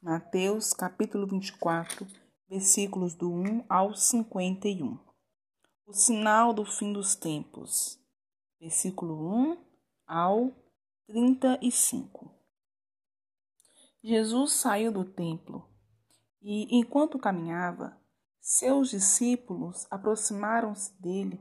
Mateus 0.00 0.72
capítulo 0.72 1.26
24, 1.26 2.06
versículos 2.48 3.16
do 3.16 3.32
1 3.32 3.64
ao 3.68 3.96
51. 3.96 4.96
O 5.84 5.92
sinal 5.92 6.54
do 6.54 6.64
fim 6.64 6.92
dos 6.92 7.16
tempos. 7.16 8.00
Versículo 8.60 9.28
1 9.28 9.58
ao 10.06 10.52
35. 11.08 12.32
Jesus 14.00 14.52
saiu 14.52 14.92
do 14.92 15.04
templo 15.04 15.68
e, 16.40 16.78
enquanto 16.78 17.18
caminhava, 17.18 18.00
seus 18.40 18.90
discípulos 18.90 19.84
aproximaram-se 19.90 20.92
dele 21.02 21.40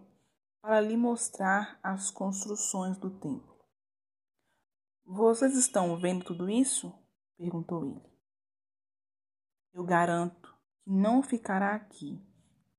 para 0.63 0.81
lhe 0.81 0.97
mostrar 0.97 1.79
as 1.83 2.09
construções 2.09 2.97
do 2.97 3.11
templo. 3.19 3.55
Vocês 5.05 5.55
estão 5.55 5.95
vendo 5.95 6.25
tudo 6.25 6.49
isso? 6.49 6.91
perguntou 7.37 7.85
ele. 7.85 8.16
Eu 9.77 9.83
garanto 9.83 10.51
que 10.83 10.89
não 10.89 11.21
ficará 11.21 11.75
aqui 11.75 12.19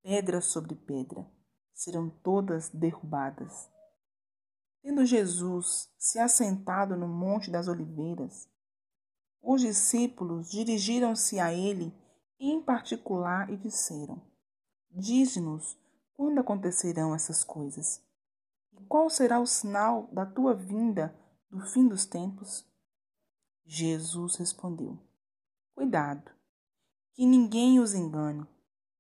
pedra 0.03 0.41
sobre 0.41 0.75
pedra, 0.75 1.31
serão 1.73 2.11
todas 2.11 2.71
derrubadas. 2.71 3.71
Tendo 4.83 5.07
Jesus 5.07 5.89
se 5.97 6.19
assentado 6.19 6.97
no 6.97 7.07
Monte 7.07 7.53
das 7.53 7.69
Oliveiras, 7.69 8.51
os 9.41 9.61
discípulos 9.61 10.51
dirigiram-se 10.51 11.39
a 11.39 11.55
ele 11.55 11.95
em 12.37 12.61
particular 12.61 13.49
e 13.49 13.57
disseram: 13.57 14.21
Dize-nos 14.91 15.79
quando 16.15 16.41
acontecerão 16.41 17.15
essas 17.15 17.45
coisas? 17.45 18.05
E 18.73 18.85
qual 18.87 19.09
será 19.09 19.39
o 19.39 19.47
sinal 19.47 20.09
da 20.13 20.27
tua 20.27 20.53
vinda 20.53 21.17
do 21.49 21.61
fim 21.61 21.87
dos 21.87 22.05
tempos? 22.05 22.69
Jesus 23.65 24.35
respondeu: 24.35 24.99
Cuidado, 25.77 26.37
que 27.19 27.27
ninguém 27.27 27.81
os 27.81 27.95
engane, 27.95 28.47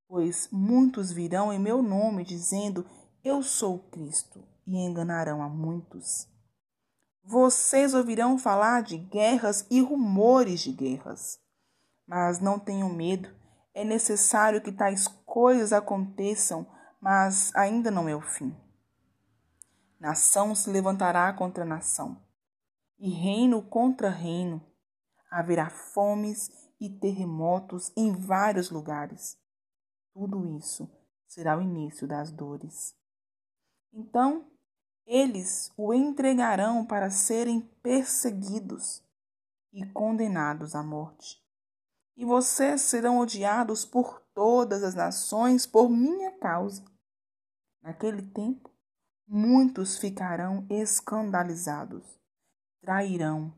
pois 0.09 0.48
muitos 0.51 1.12
virão 1.12 1.53
em 1.53 1.59
meu 1.59 1.81
nome 1.81 2.25
dizendo: 2.25 2.84
Eu 3.23 3.45
sou 3.45 3.79
Cristo, 3.79 4.43
e 4.67 4.77
enganarão 4.77 5.41
a 5.41 5.48
muitos. 5.48 6.27
Vocês 7.23 7.95
ouvirão 7.95 8.37
falar 8.37 8.83
de 8.83 8.98
guerras 8.98 9.65
e 9.70 9.81
rumores 9.81 10.59
de 10.59 10.73
guerras. 10.73 11.39
Mas 12.05 12.41
não 12.41 12.59
tenham 12.59 12.93
medo, 12.93 13.28
é 13.73 13.84
necessário 13.84 14.61
que 14.61 14.73
tais 14.73 15.06
coisas 15.25 15.73
aconteçam, 15.73 16.67
mas 17.00 17.55
ainda 17.55 17.89
não 17.89 18.09
é 18.09 18.17
o 18.17 18.21
fim. 18.21 18.53
Nação 20.00 20.56
se 20.56 20.69
levantará 20.71 21.33
contra 21.34 21.65
nação 21.65 22.21
e 22.98 23.11
reino 23.11 23.62
contra 23.62 24.11
reino. 24.11 24.61
Haverá 25.31 25.71
fomes 25.71 26.58
e 26.81 26.89
terremotos 26.89 27.93
em 27.97 28.12
vários 28.12 28.71
lugares. 28.71 29.39
Tudo 30.12 30.47
isso 30.57 30.91
será 31.27 31.57
o 31.57 31.62
início 31.62 32.07
das 32.07 32.31
dores. 32.31 32.97
Então, 33.93 34.51
eles 35.06 35.73
o 35.77 35.93
entregarão 35.95 36.84
para 36.84 37.11
serem 37.11 37.61
perseguidos 37.83 39.03
e 39.73 39.84
condenados 39.87 40.75
à 40.75 40.83
morte. 40.83 41.43
E 42.17 42.25
vocês 42.25 42.83
serão 42.83 43.19
odiados 43.19 43.84
por 43.84 44.21
todas 44.34 44.83
as 44.83 44.95
nações 44.95 45.67
por 45.67 45.89
minha 45.89 46.33
causa. 46.39 46.84
Naquele 47.83 48.23
tempo, 48.23 48.71
muitos 49.27 49.99
ficarão 49.99 50.67
escandalizados 50.69 52.19
trairão 52.81 53.53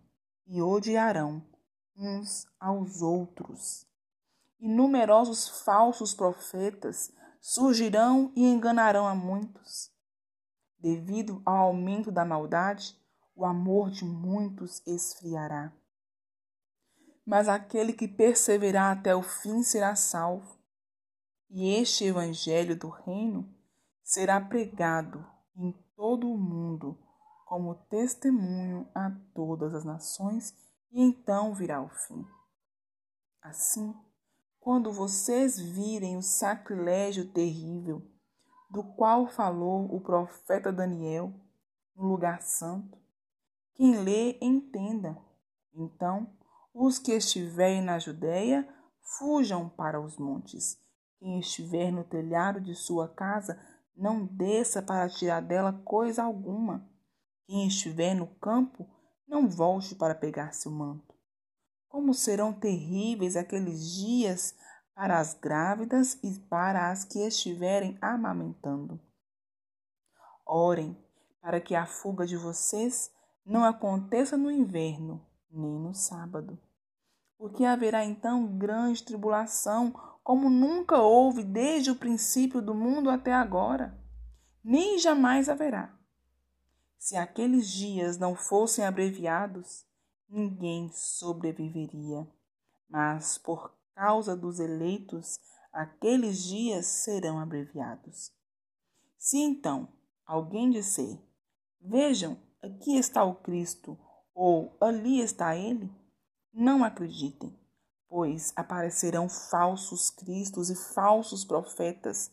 e 0.46 0.60
odiarão 0.60 1.40
uns 1.96 2.46
aos 2.58 3.02
outros. 3.02 3.86
E 4.58 4.68
numerosos 4.68 5.62
falsos 5.64 6.14
profetas 6.14 7.12
surgirão 7.40 8.32
e 8.36 8.44
enganarão 8.44 9.06
a 9.06 9.14
muitos. 9.14 9.90
Devido 10.78 11.42
ao 11.44 11.56
aumento 11.56 12.10
da 12.10 12.24
maldade, 12.24 12.98
o 13.34 13.44
amor 13.44 13.90
de 13.90 14.04
muitos 14.04 14.82
esfriará. 14.86 15.72
Mas 17.24 17.48
aquele 17.48 17.92
que 17.92 18.08
perseverar 18.08 18.98
até 18.98 19.14
o 19.14 19.22
fim 19.22 19.62
será 19.62 19.94
salvo. 19.94 20.58
E 21.48 21.74
este 21.74 22.04
evangelho 22.04 22.76
do 22.76 22.88
reino 22.88 23.52
será 24.02 24.40
pregado 24.40 25.26
em 25.56 25.72
todo 25.96 26.30
o 26.30 26.38
mundo 26.38 26.98
como 27.44 27.74
testemunho 27.74 28.88
a 28.94 29.10
todas 29.34 29.74
as 29.74 29.84
nações, 29.84 30.54
e 30.90 31.02
então 31.02 31.54
virá 31.54 31.82
o 31.82 31.88
fim. 31.88 32.24
Assim, 33.42 33.94
quando 34.58 34.92
vocês 34.92 35.58
virem 35.58 36.16
o 36.16 36.22
sacrilégio 36.22 37.30
terrível 37.32 38.02
do 38.70 38.84
qual 38.94 39.26
falou 39.26 39.94
o 39.94 40.00
profeta 40.00 40.72
Daniel 40.72 41.32
no 41.96 42.04
lugar 42.08 42.42
santo, 42.42 42.98
quem 43.74 43.96
lê 43.98 44.38
entenda. 44.40 45.16
Então, 45.74 46.30
os 46.72 46.98
que 46.98 47.12
estiverem 47.12 47.82
na 47.82 47.98
Judéia 47.98 48.68
fujam 49.18 49.68
para 49.68 50.00
os 50.00 50.18
montes. 50.18 50.78
Quem 51.18 51.40
estiver 51.40 51.90
no 51.90 52.04
telhado 52.04 52.60
de 52.60 52.74
sua 52.74 53.08
casa, 53.08 53.60
não 53.96 54.24
desça 54.24 54.82
para 54.82 55.08
tirar 55.08 55.40
dela 55.40 55.72
coisa 55.84 56.22
alguma 56.22 56.90
quem 57.50 57.66
estiver 57.66 58.14
no 58.14 58.28
campo, 58.28 58.88
não 59.30 59.48
volte 59.48 59.94
para 59.94 60.12
pegar 60.12 60.52
seu 60.52 60.72
manto. 60.72 61.14
Como 61.88 62.12
serão 62.12 62.52
terríveis 62.52 63.36
aqueles 63.36 63.94
dias 63.94 64.56
para 64.92 65.20
as 65.20 65.34
grávidas 65.34 66.18
e 66.22 66.36
para 66.40 66.90
as 66.90 67.04
que 67.04 67.20
estiverem 67.20 67.96
amamentando. 68.02 69.00
Orem 70.44 70.96
para 71.40 71.60
que 71.60 71.76
a 71.76 71.86
fuga 71.86 72.26
de 72.26 72.36
vocês 72.36 73.10
não 73.46 73.64
aconteça 73.64 74.36
no 74.36 74.50
inverno, 74.50 75.24
nem 75.48 75.78
no 75.78 75.94
sábado. 75.94 76.58
Porque 77.38 77.64
haverá 77.64 78.04
então 78.04 78.58
grande 78.58 79.02
tribulação, 79.02 79.92
como 80.24 80.50
nunca 80.50 80.98
houve 80.98 81.44
desde 81.44 81.90
o 81.90 81.96
princípio 81.96 82.60
do 82.60 82.74
mundo 82.74 83.08
até 83.08 83.32
agora, 83.32 83.96
nem 84.62 84.98
jamais 84.98 85.48
haverá. 85.48 85.99
Se 87.00 87.16
aqueles 87.16 87.66
dias 87.70 88.18
não 88.18 88.36
fossem 88.36 88.84
abreviados, 88.84 89.86
ninguém 90.28 90.90
sobreviveria. 90.92 92.28
Mas 92.90 93.38
por 93.38 93.74
causa 93.94 94.36
dos 94.36 94.60
eleitos, 94.60 95.40
aqueles 95.72 96.44
dias 96.44 96.84
serão 96.84 97.40
abreviados. 97.40 98.30
Se 99.16 99.38
então 99.38 99.88
alguém 100.26 100.70
disser: 100.70 101.18
Vejam, 101.80 102.36
aqui 102.62 102.98
está 102.98 103.24
o 103.24 103.36
Cristo, 103.36 103.98
ou 104.34 104.76
ali 104.78 105.22
está 105.22 105.56
ele, 105.56 105.90
não 106.52 106.84
acreditem, 106.84 107.58
pois 108.10 108.52
aparecerão 108.54 109.26
falsos 109.26 110.10
cristos 110.10 110.68
e 110.68 110.76
falsos 110.76 111.46
profetas 111.46 112.30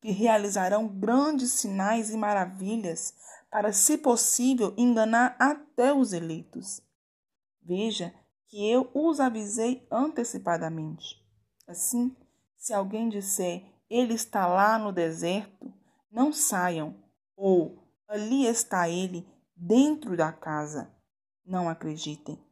que 0.00 0.12
realizarão 0.12 0.86
grandes 0.86 1.50
sinais 1.50 2.10
e 2.10 2.16
maravilhas 2.16 3.12
para, 3.54 3.72
se 3.72 3.96
possível, 3.96 4.74
enganar 4.76 5.36
até 5.38 5.94
os 5.94 6.12
eleitos. 6.12 6.82
Veja 7.62 8.12
que 8.48 8.68
eu 8.68 8.90
os 8.92 9.20
avisei 9.20 9.86
antecipadamente. 9.92 11.24
Assim, 11.64 12.16
se 12.56 12.74
alguém 12.74 13.08
disser, 13.08 13.64
ele 13.88 14.14
está 14.14 14.48
lá 14.48 14.76
no 14.76 14.90
deserto, 14.90 15.72
não 16.10 16.32
saiam, 16.32 16.96
ou 17.36 17.78
ali 18.08 18.44
está 18.44 18.88
ele 18.88 19.24
dentro 19.54 20.16
da 20.16 20.32
casa. 20.32 20.92
Não 21.46 21.68
acreditem, 21.68 22.44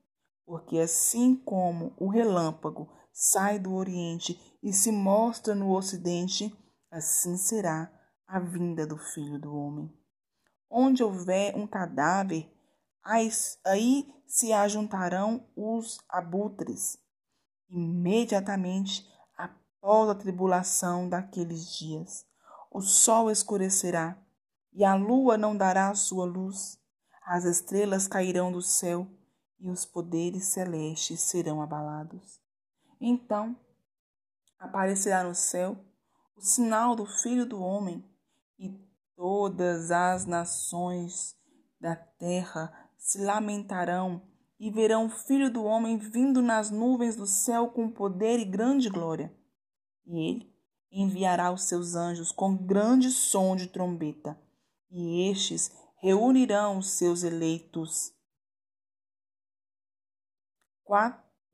porque 0.46 0.78
assim 0.78 1.34
como 1.34 1.96
o 1.98 2.06
relâmpago 2.06 2.88
sai 3.12 3.58
do 3.58 3.74
Oriente 3.74 4.38
e 4.62 4.72
se 4.72 4.92
mostra 4.92 5.52
no 5.52 5.76
Ocidente, 5.76 6.56
assim 6.92 7.36
será 7.36 7.92
a 8.24 8.38
vinda 8.38 8.86
do 8.86 8.96
Filho 8.96 9.40
do 9.40 9.52
Homem. 9.52 10.01
Onde 10.74 11.04
houver 11.04 11.54
um 11.54 11.66
cadáver, 11.66 12.50
aí 13.04 13.30
se 14.26 14.54
ajuntarão 14.54 15.46
os 15.54 16.00
abutres. 16.08 16.96
Imediatamente 17.68 19.06
após 19.36 20.08
a 20.08 20.14
tribulação 20.14 21.10
daqueles 21.10 21.76
dias, 21.76 22.24
o 22.70 22.80
sol 22.80 23.30
escurecerá 23.30 24.16
e 24.72 24.82
a 24.82 24.94
lua 24.94 25.36
não 25.36 25.54
dará 25.54 25.90
a 25.90 25.94
sua 25.94 26.24
luz, 26.24 26.78
as 27.26 27.44
estrelas 27.44 28.08
cairão 28.08 28.50
do 28.50 28.62
céu 28.62 29.06
e 29.60 29.68
os 29.68 29.84
poderes 29.84 30.46
celestes 30.46 31.20
serão 31.20 31.60
abalados. 31.60 32.40
Então 32.98 33.54
aparecerá 34.58 35.22
no 35.22 35.34
céu 35.34 35.76
o 36.34 36.40
sinal 36.40 36.96
do 36.96 37.04
Filho 37.04 37.44
do 37.44 37.60
Homem 37.60 38.02
e 38.58 38.70
Todas 39.22 39.92
as 39.92 40.26
nações 40.26 41.36
da 41.80 41.94
terra 41.94 42.90
se 42.98 43.22
lamentarão 43.22 44.20
e 44.58 44.68
verão 44.68 45.06
o 45.06 45.10
Filho 45.10 45.48
do 45.48 45.62
Homem 45.62 45.96
vindo 45.96 46.42
nas 46.42 46.72
nuvens 46.72 47.14
do 47.14 47.24
céu 47.24 47.68
com 47.68 47.88
poder 47.88 48.40
e 48.40 48.44
grande 48.44 48.88
glória. 48.88 49.32
E 50.04 50.18
ele 50.18 50.52
enviará 50.90 51.52
os 51.52 51.62
seus 51.68 51.94
anjos 51.94 52.32
com 52.32 52.56
grande 52.56 53.12
som 53.12 53.54
de 53.54 53.68
trombeta, 53.68 54.36
e 54.90 55.30
estes 55.30 55.70
reunirão 56.00 56.78
os 56.78 56.90
seus 56.90 57.22
eleitos 57.22 58.12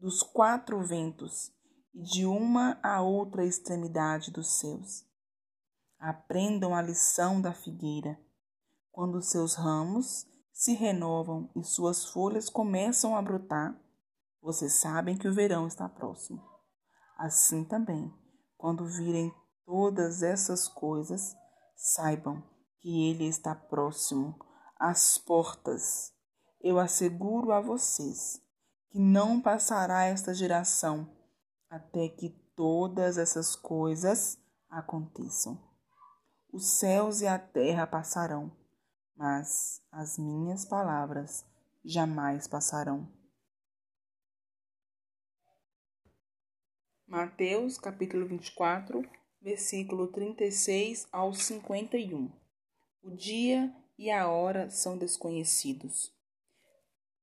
dos 0.00 0.22
quatro 0.22 0.82
ventos 0.82 1.52
e 1.92 2.00
de 2.00 2.24
uma 2.24 2.80
a 2.82 3.02
outra 3.02 3.44
extremidade 3.44 4.30
dos 4.30 4.58
céus. 4.58 5.07
Aprendam 5.98 6.74
a 6.74 6.82
lição 6.82 7.40
da 7.40 7.52
figueira. 7.52 8.18
Quando 8.90 9.20
seus 9.20 9.54
ramos 9.54 10.26
se 10.52 10.74
renovam 10.74 11.50
e 11.54 11.62
suas 11.62 12.04
folhas 12.06 12.48
começam 12.48 13.16
a 13.16 13.22
brotar, 13.22 13.76
vocês 14.40 14.74
sabem 14.74 15.16
que 15.16 15.28
o 15.28 15.34
verão 15.34 15.66
está 15.66 15.88
próximo. 15.88 16.42
Assim 17.16 17.64
também, 17.64 18.12
quando 18.56 18.86
virem 18.86 19.32
todas 19.64 20.22
essas 20.22 20.68
coisas, 20.68 21.36
saibam 21.76 22.42
que 22.80 23.10
ele 23.10 23.26
está 23.26 23.54
próximo, 23.54 24.38
às 24.78 25.18
portas. 25.18 26.12
Eu 26.60 26.78
asseguro 26.78 27.52
a 27.52 27.60
vocês 27.60 28.40
que 28.90 28.98
não 28.98 29.40
passará 29.40 30.04
esta 30.04 30.32
geração 30.32 31.14
até 31.68 32.08
que 32.08 32.30
todas 32.56 33.18
essas 33.18 33.54
coisas 33.54 34.38
aconteçam. 34.70 35.67
Os 36.50 36.66
céus 36.66 37.20
e 37.20 37.26
a 37.26 37.38
terra 37.38 37.86
passarão, 37.86 38.50
mas 39.14 39.82
as 39.92 40.18
minhas 40.18 40.64
palavras 40.64 41.44
jamais 41.84 42.48
passarão. 42.48 43.06
Mateus 47.06 47.76
capítulo 47.76 48.26
24, 48.26 49.06
versículo 49.42 50.08
36 50.08 51.06
ao 51.12 51.34
51. 51.34 52.30
O 53.02 53.10
dia 53.10 53.70
e 53.98 54.10
a 54.10 54.26
hora 54.28 54.70
são 54.70 54.96
desconhecidos. 54.96 56.10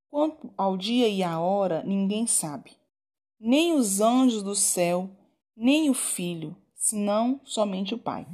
Quanto 0.08 0.54
ao 0.56 0.78
dia 0.78 1.08
e 1.08 1.24
a 1.24 1.40
hora, 1.40 1.84
ninguém 1.84 2.28
sabe, 2.28 2.78
nem 3.40 3.74
os 3.74 4.00
anjos 4.00 4.44
do 4.44 4.56
céu, 4.56 5.10
nem 5.56 5.90
o 5.90 5.96
filho, 5.96 6.56
senão 6.86 7.42
somente 7.44 7.96
o 7.96 7.98
Pai. 7.98 8.28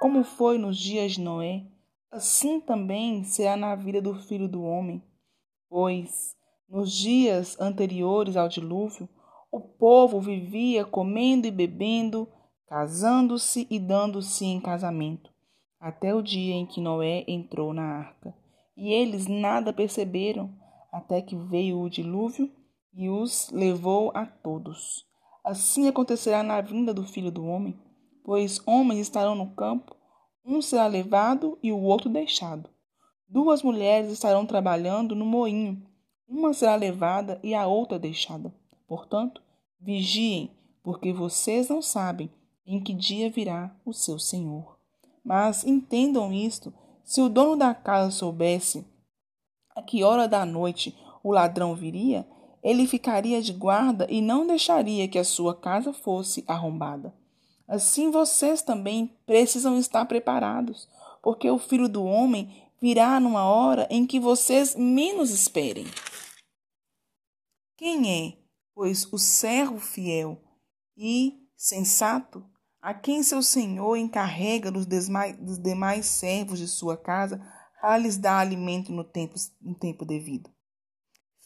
Como 0.00 0.24
foi 0.24 0.56
nos 0.56 0.78
dias 0.78 1.12
de 1.12 1.20
Noé, 1.20 1.66
assim 2.10 2.58
também 2.58 3.24
será 3.24 3.58
na 3.58 3.74
vida 3.74 4.00
do 4.00 4.14
filho 4.14 4.48
do 4.48 4.62
homem. 4.62 5.02
Pois, 5.68 6.34
nos 6.66 6.90
dias 6.90 7.60
anteriores 7.60 8.38
ao 8.38 8.48
dilúvio, 8.48 9.06
o 9.50 9.60
povo 9.60 10.18
vivia 10.18 10.82
comendo 10.82 11.46
e 11.46 11.50
bebendo, 11.50 12.26
casando-se 12.66 13.66
e 13.68 13.78
dando-se 13.78 14.46
em 14.46 14.58
casamento, 14.58 15.30
até 15.78 16.14
o 16.14 16.22
dia 16.22 16.54
em 16.54 16.64
que 16.64 16.80
Noé 16.80 17.22
entrou 17.28 17.74
na 17.74 17.82
arca. 17.82 18.34
E 18.74 18.90
eles 18.90 19.26
nada 19.26 19.74
perceberam, 19.74 20.50
até 20.90 21.20
que 21.20 21.36
veio 21.36 21.82
o 21.82 21.90
dilúvio 21.90 22.50
e 22.94 23.10
os 23.10 23.50
levou 23.50 24.10
a 24.14 24.24
todos. 24.24 25.11
Assim 25.44 25.88
acontecerá 25.88 26.42
na 26.42 26.60
vinda 26.60 26.94
do 26.94 27.04
filho 27.04 27.30
do 27.30 27.44
homem, 27.44 27.78
pois 28.24 28.60
homens 28.66 29.00
estarão 29.00 29.34
no 29.34 29.50
campo 29.54 29.96
um 30.44 30.60
será 30.60 30.86
levado 30.86 31.58
e 31.62 31.72
o 31.72 31.80
outro 31.80 32.10
deixado. 32.10 32.68
Duas 33.28 33.62
mulheres 33.62 34.10
estarão 34.10 34.44
trabalhando 34.44 35.14
no 35.14 35.24
moinho. 35.24 35.82
Uma 36.28 36.52
será 36.52 36.74
levada 36.74 37.40
e 37.42 37.54
a 37.54 37.66
outra 37.66 37.98
deixada. 37.98 38.52
Portanto, 38.86 39.42
vigiem, 39.80 40.50
porque 40.82 41.12
vocês 41.12 41.68
não 41.68 41.80
sabem 41.80 42.30
em 42.66 42.82
que 42.82 42.92
dia 42.92 43.30
virá 43.30 43.74
o 43.84 43.92
seu 43.92 44.18
Senhor. 44.18 44.78
Mas 45.24 45.64
entendam 45.64 46.32
isto: 46.32 46.72
se 47.04 47.20
o 47.20 47.28
dono 47.28 47.56
da 47.56 47.74
casa 47.74 48.10
soubesse 48.10 48.84
a 49.74 49.82
que 49.82 50.02
hora 50.02 50.28
da 50.28 50.44
noite 50.44 50.96
o 51.22 51.32
ladrão 51.32 51.74
viria, 51.74 52.26
ele 52.62 52.86
ficaria 52.86 53.42
de 53.42 53.52
guarda 53.52 54.06
e 54.08 54.20
não 54.20 54.46
deixaria 54.46 55.08
que 55.08 55.18
a 55.18 55.24
sua 55.24 55.54
casa 55.54 55.92
fosse 55.92 56.44
arrombada. 56.46 57.12
Assim 57.66 58.10
vocês 58.10 58.62
também 58.62 59.16
precisam 59.26 59.78
estar 59.78 60.04
preparados, 60.04 60.88
porque 61.22 61.50
o 61.50 61.58
filho 61.58 61.88
do 61.88 62.04
homem 62.04 62.62
virá 62.80 63.18
numa 63.18 63.44
hora 63.44 63.86
em 63.90 64.06
que 64.06 64.20
vocês 64.20 64.76
menos 64.76 65.30
esperem. 65.30 65.86
Quem 67.76 68.10
é, 68.10 68.36
pois, 68.74 69.10
o 69.12 69.18
servo 69.18 69.80
fiel 69.80 70.40
e 70.96 71.40
sensato, 71.56 72.44
a 72.80 72.92
quem 72.92 73.22
seu 73.22 73.42
senhor 73.42 73.96
encarrega 73.96 74.70
dos, 74.70 74.86
dos 74.86 75.58
demais 75.58 76.06
servos 76.06 76.58
de 76.58 76.68
sua 76.68 76.96
casa 76.96 77.40
a 77.80 77.96
lhes 77.96 78.16
dar 78.16 78.38
alimento 78.38 78.92
no 78.92 79.02
tempo, 79.02 79.34
no 79.60 79.74
tempo 79.74 80.04
devido? 80.04 80.50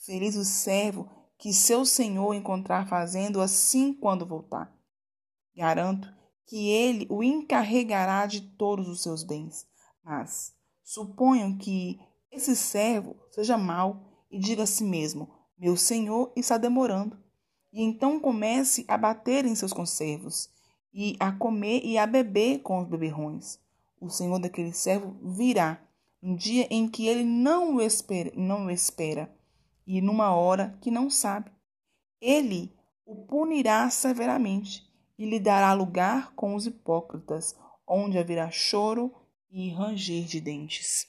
Feliz 0.07 0.37
o 0.37 0.45
servo 0.45 1.11
que 1.37 1.53
seu 1.53 1.85
senhor 1.85 2.33
encontrar 2.33 2.87
fazendo 2.87 3.41
assim 3.41 3.93
quando 3.93 4.25
voltar. 4.25 4.73
Garanto 5.53 6.09
que 6.47 6.69
ele 6.71 7.09
o 7.11 7.25
encarregará 7.25 8.25
de 8.25 8.41
todos 8.41 8.89
os 8.89 9.03
seus 9.03 9.25
bens. 9.25 9.67
Mas 10.05 10.55
suponham 10.85 11.59
que 11.59 11.99
esse 12.31 12.55
servo 12.55 13.17
seja 13.33 13.59
mau 13.59 14.25
e 14.31 14.39
diga 14.39 14.63
a 14.63 14.67
si 14.67 14.85
mesmo: 14.85 15.29
Meu 15.59 15.77
senhor 15.77 16.33
está 16.37 16.57
demorando. 16.57 17.19
E 17.73 17.83
então 17.83 18.21
comece 18.21 18.85
a 18.87 18.97
bater 18.97 19.45
em 19.45 19.57
seus 19.57 19.73
conservos, 19.73 20.49
e 20.95 21.17
a 21.19 21.33
comer 21.33 21.85
e 21.85 21.99
a 21.99 22.07
beber 22.07 22.61
com 22.61 22.81
os 22.81 22.89
beberrões. 22.89 23.59
O 24.01 24.09
senhor 24.09 24.39
daquele 24.39 24.73
servo 24.73 25.17
virá 25.21 25.83
um 26.23 26.37
dia 26.37 26.69
em 26.71 26.89
que 26.89 27.09
ele 27.09 27.25
não 27.25 27.75
o 27.75 27.83
espera, 27.83 28.31
não 28.37 28.67
o 28.67 28.71
espera 28.71 29.35
e 29.87 30.01
numa 30.01 30.35
hora 30.35 30.77
que 30.81 30.91
não 30.91 31.09
sabe. 31.09 31.51
Ele 32.21 32.75
o 33.05 33.25
punirá 33.27 33.89
severamente 33.89 34.85
e 35.19 35.25
lhe 35.25 35.39
dará 35.39 35.73
lugar 35.73 36.35
com 36.35 36.55
os 36.55 36.67
hipócritas, 36.67 37.57
onde 37.87 38.19
haverá 38.19 38.51
choro 38.51 39.15
e 39.51 39.71
ranger 39.71 40.25
de 40.25 40.41
dentes. 40.41 41.07